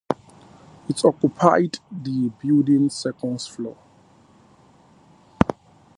[0.89, 3.77] It occupied the building’s second floor.